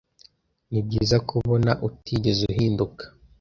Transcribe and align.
Nibyiza 0.71 1.17
kubona 1.29 1.71
utigeze 1.87 2.43
uhinduka. 2.51 3.03